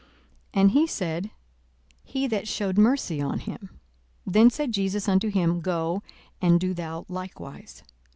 [0.55, 1.31] 42:010:037 And he said,
[2.03, 3.79] He that shewed mercy on him.
[4.25, 6.01] Then said Jesus unto him, Go,
[6.41, 7.83] and do thou likewise.